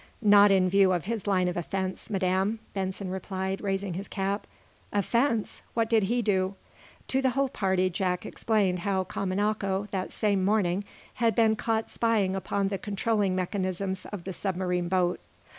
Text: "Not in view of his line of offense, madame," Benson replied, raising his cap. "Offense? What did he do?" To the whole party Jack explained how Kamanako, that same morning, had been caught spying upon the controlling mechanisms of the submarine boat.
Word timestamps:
"Not 0.23 0.49
in 0.49 0.67
view 0.67 0.93
of 0.93 1.05
his 1.05 1.27
line 1.27 1.47
of 1.47 1.55
offense, 1.55 2.09
madame," 2.09 2.57
Benson 2.73 3.11
replied, 3.11 3.61
raising 3.61 3.93
his 3.93 4.07
cap. 4.07 4.47
"Offense? 4.91 5.61
What 5.75 5.91
did 5.91 6.05
he 6.05 6.23
do?" 6.23 6.55
To 7.09 7.21
the 7.21 7.29
whole 7.29 7.49
party 7.49 7.87
Jack 7.91 8.25
explained 8.25 8.79
how 8.79 9.03
Kamanako, 9.03 9.91
that 9.91 10.11
same 10.11 10.43
morning, 10.43 10.85
had 11.21 11.35
been 11.35 11.55
caught 11.55 11.91
spying 11.91 12.35
upon 12.35 12.69
the 12.69 12.79
controlling 12.79 13.35
mechanisms 13.35 14.07
of 14.07 14.23
the 14.23 14.33
submarine 14.33 14.87
boat. 14.89 15.19